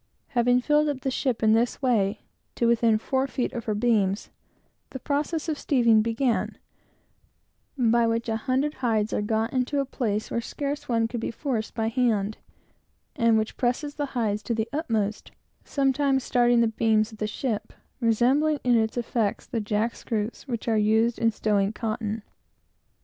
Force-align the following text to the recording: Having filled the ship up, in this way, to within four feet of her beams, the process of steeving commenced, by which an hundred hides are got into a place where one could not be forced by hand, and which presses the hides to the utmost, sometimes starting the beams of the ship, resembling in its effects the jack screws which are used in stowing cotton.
Having 0.29 0.61
filled 0.61 1.01
the 1.01 1.11
ship 1.11 1.41
up, 1.41 1.43
in 1.43 1.53
this 1.53 1.79
way, 1.79 2.21
to 2.55 2.65
within 2.65 2.97
four 2.97 3.27
feet 3.27 3.53
of 3.53 3.65
her 3.65 3.75
beams, 3.75 4.31
the 4.89 4.97
process 4.97 5.47
of 5.47 5.57
steeving 5.59 6.01
commenced, 6.03 6.57
by 7.77 8.07
which 8.07 8.27
an 8.27 8.37
hundred 8.37 8.73
hides 8.81 9.13
are 9.13 9.21
got 9.21 9.53
into 9.53 9.79
a 9.79 9.85
place 9.85 10.31
where 10.31 10.41
one 10.87 11.07
could 11.07 11.19
not 11.19 11.21
be 11.21 11.29
forced 11.29 11.75
by 11.75 11.87
hand, 11.87 12.39
and 13.15 13.37
which 13.37 13.57
presses 13.57 13.93
the 13.93 14.07
hides 14.17 14.41
to 14.41 14.55
the 14.55 14.67
utmost, 14.73 15.33
sometimes 15.63 16.23
starting 16.23 16.61
the 16.61 16.67
beams 16.67 17.11
of 17.11 17.19
the 17.19 17.27
ship, 17.27 17.71
resembling 17.99 18.57
in 18.63 18.75
its 18.75 18.97
effects 18.97 19.45
the 19.45 19.61
jack 19.61 19.93
screws 19.95 20.45
which 20.47 20.67
are 20.67 20.79
used 20.79 21.19
in 21.19 21.29
stowing 21.29 21.71
cotton. 21.71 22.23